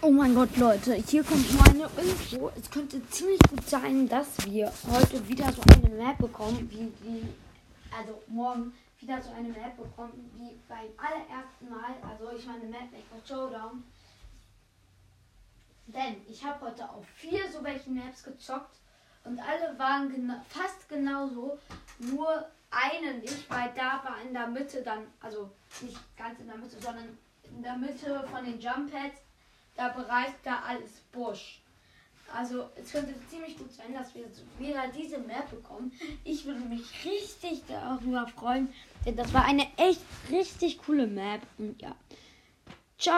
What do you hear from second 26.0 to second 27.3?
ganz in der Mitte, sondern